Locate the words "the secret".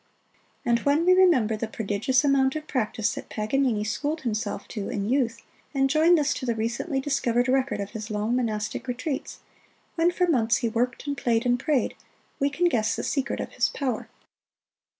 12.95-13.39